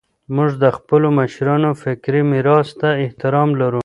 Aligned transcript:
موږ 0.35 0.51
د 0.63 0.65
خپلو 0.77 1.07
مشرانو 1.19 1.69
فکري 1.83 2.21
میراث 2.31 2.69
ته 2.79 2.89
احترام 3.03 3.49
لرو. 3.61 3.79